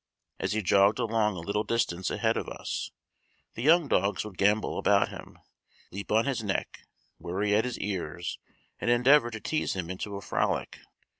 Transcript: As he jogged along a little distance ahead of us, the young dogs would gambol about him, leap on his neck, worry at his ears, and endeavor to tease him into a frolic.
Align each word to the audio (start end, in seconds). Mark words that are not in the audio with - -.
As 0.39 0.53
he 0.53 0.63
jogged 0.63 0.97
along 0.97 1.35
a 1.35 1.41
little 1.41 1.63
distance 1.63 2.09
ahead 2.09 2.35
of 2.35 2.47
us, 2.49 2.89
the 3.53 3.61
young 3.61 3.87
dogs 3.87 4.25
would 4.25 4.35
gambol 4.35 4.79
about 4.79 5.09
him, 5.09 5.37
leap 5.91 6.11
on 6.11 6.25
his 6.25 6.41
neck, 6.43 6.87
worry 7.19 7.53
at 7.53 7.65
his 7.65 7.77
ears, 7.77 8.39
and 8.79 8.89
endeavor 8.89 9.29
to 9.29 9.39
tease 9.39 9.75
him 9.75 9.91
into 9.91 10.15
a 10.15 10.21
frolic. 10.21 10.79